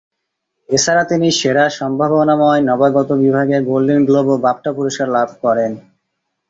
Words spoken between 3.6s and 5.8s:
Golden Globe ও BAFTA পুরস্কার লাভ করেন।